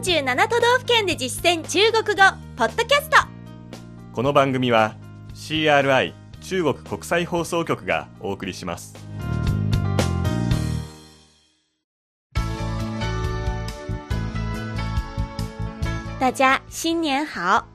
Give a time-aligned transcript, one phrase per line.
[0.00, 2.22] 47都道府県で実践中国語
[2.56, 3.18] ポッドキャスト。
[4.14, 4.96] この番組は
[5.34, 8.94] CRI 中国国際放送局がお送りします。
[16.18, 17.66] 大家新年好。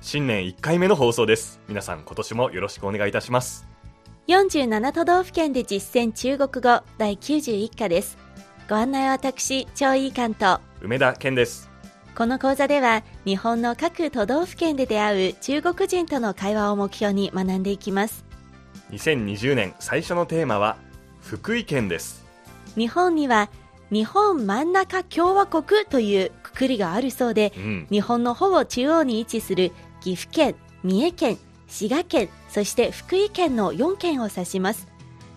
[0.00, 1.58] 新年1回目の放送です。
[1.66, 3.66] 皆さん今年もよろしくお願いいたします。
[4.28, 8.16] 47都道府県で実践中国語第91課です。
[8.68, 11.70] ご案内は私張井関と梅田健です。
[12.14, 18.26] この講座では日本の各都道府県で出会う中国人との会話を目標に学んでいきます。
[18.90, 20.76] 2020年最初のテーマは
[21.22, 22.26] 福井県です。
[22.76, 23.48] 日本には
[23.90, 27.86] 日本真ん中共和国というくくりがあるそうで、うん。
[27.90, 34.86] 日本のほぼ中央に位置する岐阜県、三重県、滋賀県、そして福井県の4県を指します。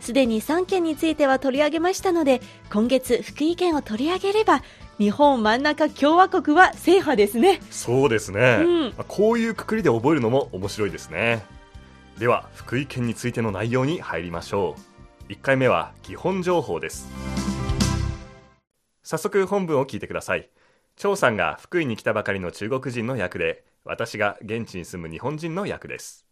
[0.00, 2.40] すでに3県については取り上げましたので、
[2.72, 4.62] 今月福井県を取り上げれば、
[4.98, 7.60] 日本真ん中共和国は制覇ですね。
[7.70, 8.82] そうですね、うん。
[8.84, 11.44] まあこういうくくりで覚えるのも面白いですね。
[12.18, 14.74] では福井県についての内容に入りましょ
[15.28, 15.32] う。
[15.32, 17.08] 1回目は基本情報です。
[19.02, 20.48] 早速本文を聞いてください。
[20.96, 26.26] 張さんが福井に来たばかりの中国人の役で私が現地に住む日本人の役です。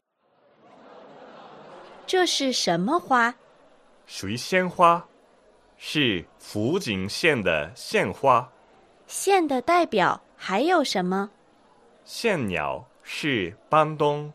[2.07, 3.35] 这是什么花
[4.07, 5.05] 水仙花。
[5.77, 8.51] 是福井县的县花
[9.07, 11.31] 县的代表还有什么
[12.05, 14.33] 县鸟是斑东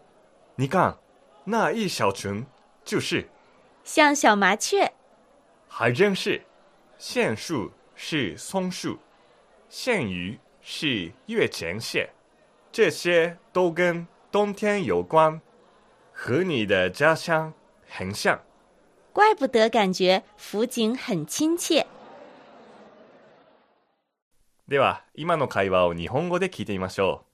[0.56, 0.98] 你看
[1.44, 2.46] 那一小群
[2.84, 3.28] 就是
[3.84, 4.92] 像小麻雀。
[5.68, 6.42] 还真是，
[6.98, 8.98] 县树是松树，
[9.70, 12.10] 县鱼是月前蟹，
[12.72, 15.40] 这些都跟冬天有关，
[16.12, 17.54] 和你的家乡
[17.88, 18.40] 很像。
[19.14, 21.86] 怪不得感觉福井很亲切。
[24.70, 27.26] では、今の会話を日本語で聞いてみましょ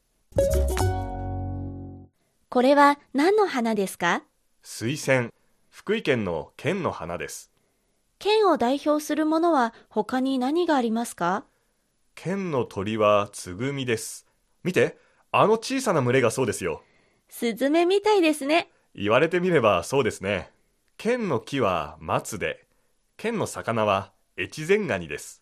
[2.48, 4.20] これは何の花ですか？
[4.20, 4.22] う。
[4.62, 5.34] 水仙、
[5.70, 7.52] 福井県の県の花です。
[8.20, 11.44] 県を代表するものは他に何がありますか？
[12.16, 14.26] 県の鳥はつぐみです。
[14.64, 14.98] 見て、
[15.34, 16.84] あの小さな群れがそうですよ。
[17.28, 18.70] スズメみたいですね。
[18.96, 20.52] 言われてみればそうですね。
[20.96, 22.66] 県の木は松で、
[23.18, 25.42] 県の魚は越前ガニです。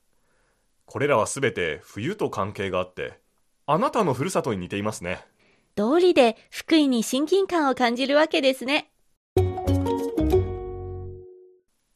[0.93, 3.19] これらはすべて冬と関係があって、
[3.65, 5.25] あなたのふるさとに似ていますね。
[5.73, 8.91] 道理で福井に親近感を感じるわけですね。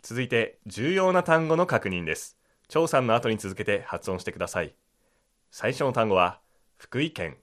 [0.02, 2.40] 続いて、重要な単語の確認です。
[2.70, 4.74] 張さんの後に続けて発音してください。
[5.52, 6.40] 最初の単語は、
[6.76, 7.38] 福井県、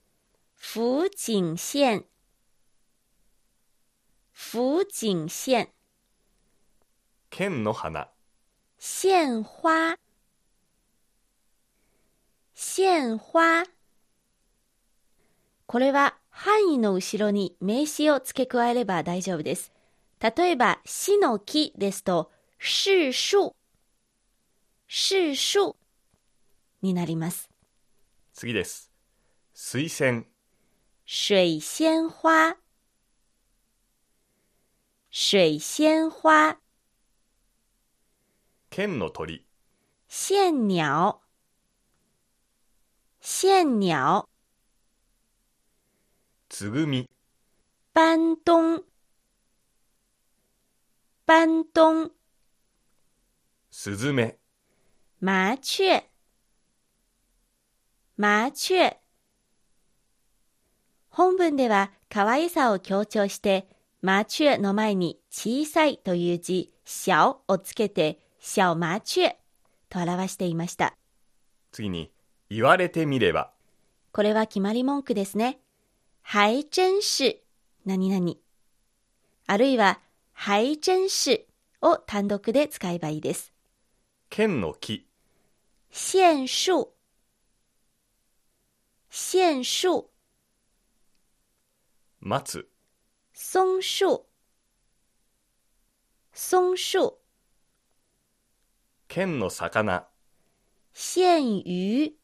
[0.57, 2.05] 福井县。
[4.33, 5.69] 福井县。
[7.31, 8.09] 県の花、
[8.77, 10.04] 县花。
[12.77, 13.65] 县花。
[15.67, 19.73] これは範囲の後ろに名詞を付け加えれば大丈夫です。
[20.19, 23.55] 例えば、死の木ですと、是樹。
[24.89, 25.77] 是樹
[26.83, 27.49] になります。
[28.33, 28.91] 次です。
[29.53, 30.27] 水仙、
[31.07, 32.57] 水仙花。
[35.13, 36.59] 水仙花。
[38.69, 39.47] 県の鳥、
[40.09, 41.24] 线鸟。
[43.27, 44.29] 线鸟。
[46.51, 47.09] つぐみ、
[47.95, 48.85] 斑东。
[51.27, 52.11] 斑东。
[53.71, 54.37] すずめ、
[55.23, 56.05] 麻雀。
[58.19, 58.95] 麻雀。
[61.09, 63.67] 本文では可愛さを強調して、
[64.03, 69.39] 麻雀の前に小さいという字、小をつけて、小麻雀
[69.89, 70.95] と表していました。
[71.73, 72.14] 次に、
[72.55, 73.51] 言われてみれば、
[74.13, 75.59] これは決まり文句ですね。
[76.23, 77.43] 还真是
[77.85, 78.35] 何々。
[79.47, 80.01] あるいは、
[80.33, 81.47] 还真是
[81.83, 83.53] を単独で使えばいいです。
[84.31, 85.07] 県の木、
[85.91, 86.93] 线树。
[89.11, 90.09] 线樹。
[92.21, 92.69] 松、
[93.33, 94.27] 松樹。
[96.33, 97.19] 松樹。
[99.09, 100.09] 県の魚、
[100.93, 102.24] 线鱼。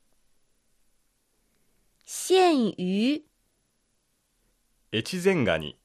[2.13, 3.25] 线鱼。
[4.91, 5.79] 越前ガニ、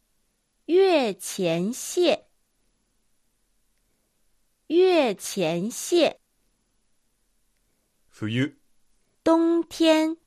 [0.66, 2.25] 月前蟹。
[4.68, 6.19] 月前蟹。
[8.10, 8.57] 冬、
[9.24, 10.18] 冬天。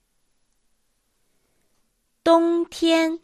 [2.22, 3.18] 冬天。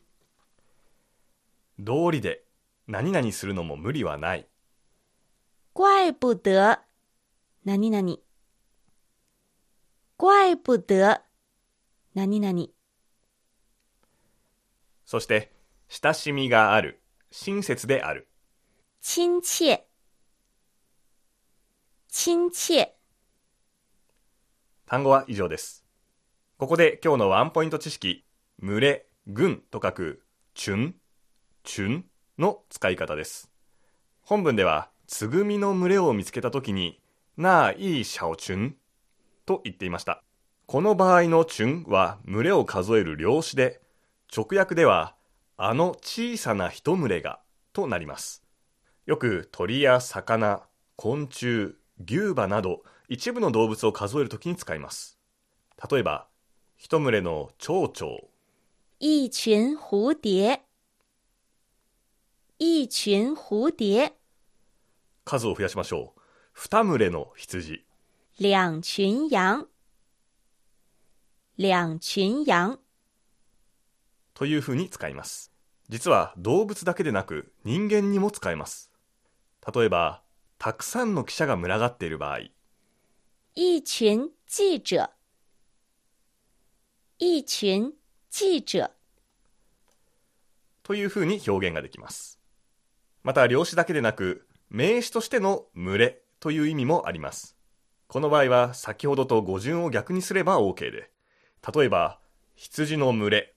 [1.78, 2.42] 道理で
[2.88, 4.48] 何々するのも無理はない。
[5.74, 6.80] 怪不得。
[7.64, 8.18] 何々。
[10.16, 11.33] 怪不得。
[12.14, 12.66] 何々。
[15.05, 15.52] そして、
[15.88, 17.02] 親しみがある、
[17.32, 18.28] 親切である。
[19.00, 19.81] 亲切。
[22.08, 22.88] 親切。
[24.87, 25.84] 単語は以上です。
[26.56, 28.25] ここで今日のワンポイント知識、
[28.60, 30.22] 群れ、群と書く、
[30.55, 30.94] チュン、
[31.64, 32.05] チュン
[32.38, 33.50] の使い方です。
[34.22, 37.00] 本文では、つぐみの群れを見つけたときに、
[37.37, 38.76] なあ、いいシャオチュン
[39.44, 40.22] と言っていました。
[40.74, 43.80] この場合のチュンは群れを数える量詞で、
[44.36, 45.14] 直訳では、
[45.56, 47.38] あの小さな一群れが
[47.72, 48.42] となります。
[49.06, 50.62] よく鳥や魚、
[50.96, 55.16] 昆虫、牛馬など一部の動物を数えるときに使います。
[55.88, 56.26] 例えば、
[56.76, 58.16] 一群れの蝶々、
[58.98, 60.60] 一群蝴蝶。
[62.58, 64.12] 一群蝴蝶。
[65.24, 66.20] 数を増やしましょう。
[66.52, 67.84] 二群れの羊、
[68.40, 69.73] 两群羊。
[71.56, 72.80] 两群羊。
[74.34, 75.52] というふうに使います。
[75.88, 78.90] 実は動物だけでなく人間にも使えます。
[79.72, 80.22] 例えば、
[80.58, 82.40] たくさんの記者が群がっている場合、
[83.54, 85.10] 一群记者。
[87.20, 87.92] 一群
[88.30, 88.90] 记者。
[90.82, 92.40] というふうに表現ができます。
[93.22, 97.56] また、量詞だけでなく、名詞としての群れという意味もあります。
[98.08, 101.13] この場合は、先ほどと語順を逆にすれば OK で、
[101.72, 102.20] 例えば、
[102.56, 103.55] 羊の群れ、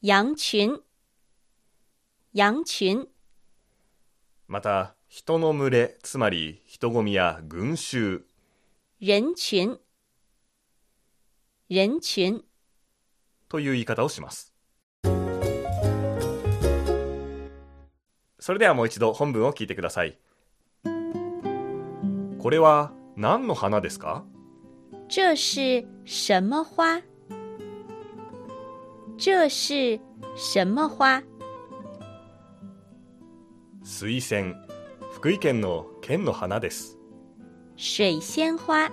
[0.00, 0.80] 羊群。
[2.34, 3.08] 羊群。
[4.46, 8.24] また、人の群れ、つまり人混みや群衆
[9.00, 9.80] 人群。
[11.68, 12.44] 人群。
[13.48, 14.54] という言い方をします。
[18.38, 20.16] それではもう一度本文を聞いてください。
[22.38, 24.24] これは何の花ですか？
[25.08, 27.02] 这是什么花？
[29.24, 30.00] 这是
[30.34, 31.22] 什么花？
[33.84, 34.52] 水仙、
[35.12, 36.98] 福井県の県の花です。
[37.76, 38.90] 水仙花，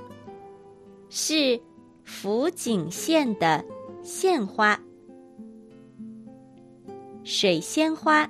[1.10, 1.60] 是
[2.04, 3.66] 福井县的
[4.04, 4.80] 县花。
[7.24, 8.30] 水仙花，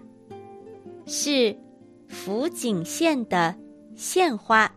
[1.05, 1.57] 是
[2.07, 3.53] 福井县的
[3.97, 4.71] 县花。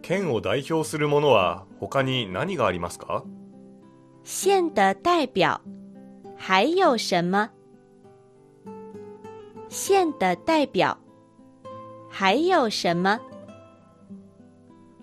[0.00, 3.24] 県を代表するものは他に何がありますか？
[4.32, 5.60] 县的代表
[6.36, 7.50] 还有什么？
[9.68, 10.96] 县的代表
[12.08, 13.18] 还有什么？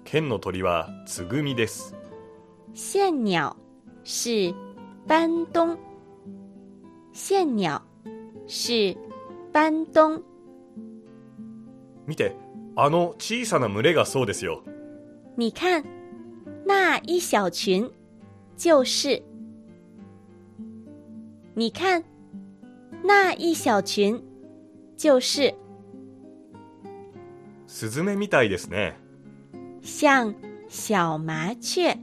[0.06, 1.94] 県の鳥はつぐみです。
[2.74, 3.57] 县鸟
[4.06, 4.56] 是
[5.06, 5.77] 斑东，
[7.12, 7.81] 县鸟
[8.47, 8.95] 是
[9.51, 10.23] 斑东。
[12.07, 12.33] 見て、
[12.77, 14.63] あの小さな群れがそうですよ。
[15.35, 15.83] 你看，
[16.65, 17.91] 那一小群
[18.57, 19.21] 就是。
[21.56, 22.04] 你看，
[23.04, 24.21] 那一小群
[24.95, 25.56] 就是
[27.65, 28.95] スズメみたいですね。
[29.81, 30.33] 像
[30.68, 31.98] 小麻雀，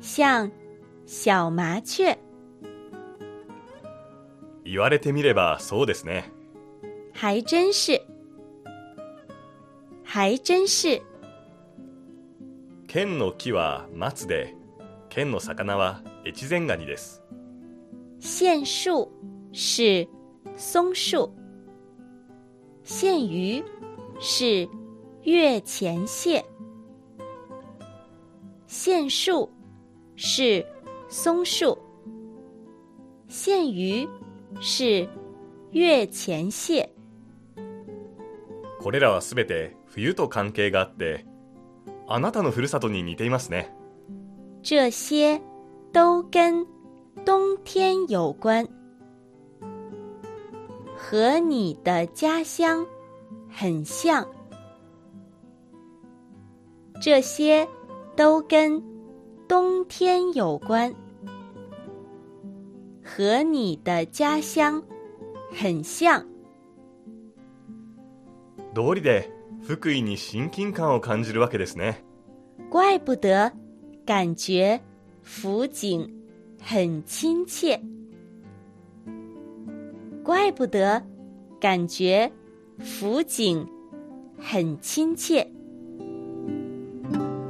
[0.00, 0.50] 像
[1.06, 2.18] 小麻雀。
[4.64, 6.30] 言われてみればそうですね。
[7.14, 8.02] 还真是，
[10.04, 11.00] 还真是。
[12.88, 14.54] 県の木は松で、
[15.10, 17.22] 県の魚は越前ガニです。
[18.18, 19.12] 县树
[19.52, 20.08] 是
[20.56, 21.30] 松树，
[22.82, 23.62] 县鱼
[24.18, 24.66] 是
[25.22, 26.46] 月前蟹。
[28.66, 29.50] 县树
[30.16, 30.64] 是
[31.10, 31.78] 松树，
[33.28, 34.08] 县鱼
[34.62, 35.06] 是
[35.72, 36.90] 月前蟹。
[38.80, 41.26] これらはすべて冬と関係があって、
[42.10, 43.70] あなたのふるさとに似ていますね。
[44.62, 45.40] 这些
[45.92, 46.66] 都跟
[47.24, 48.66] 冬天有关，
[50.96, 52.86] 和你的家乡
[53.50, 54.26] 很像。
[57.00, 57.68] 这些
[58.16, 58.82] 都跟
[59.46, 60.94] 冬天有关，
[63.04, 64.82] 和你的家乡
[65.52, 66.24] 很像。
[68.74, 69.30] 道理で
[69.68, 72.02] 福井に親近感を感じるわけですね。
[72.72, 73.52] 怪不得
[74.06, 74.80] 感觉
[75.22, 76.08] 福井
[76.58, 77.78] 很亲切，
[80.24, 81.02] 怪不得
[81.60, 82.32] 感觉
[82.78, 83.66] 福井
[84.38, 85.52] 很亲切。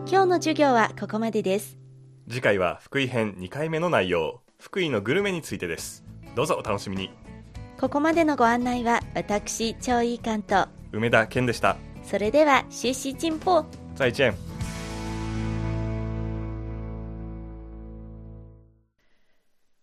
[0.05, 1.79] 今日の授業はここまでです。
[2.29, 6.05] 次回は福井編2回目の内容、福井のグルメについてです。
[6.35, 7.11] どうぞお楽しみに。
[7.81, 11.77] ここまでのご案内は私、超いい関と、梅田健でした。
[12.09, 14.35] それでは学習進歩再见。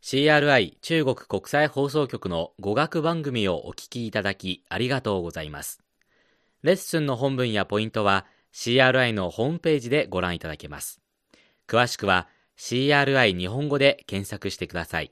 [0.01, 5.83] CRI 中国国際放送局の語学番組をお聞きいただきありがとうございます。
[6.63, 11.01] レッスンの本文やポイントは CRI のホームページでご覧いただけます。
[11.67, 12.27] 詳しくは
[12.57, 15.11] CRI 日本語で検索してください。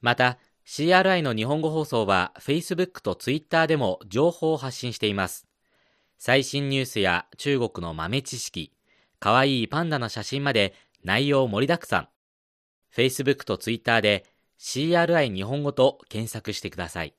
[0.00, 5.45] また、CRI の日本語放送は Facebook と Twitter でも情報を発信しています。
[6.18, 8.72] 最新ニュースや中国の豆知識、
[9.18, 12.08] かわいいパンダの写真まで内容盛りだくさん。
[12.94, 14.24] Facebook と Twitter で
[14.58, 17.14] CRI 日本語と検索してください。